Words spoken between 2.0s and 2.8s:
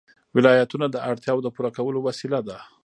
وسیله ده.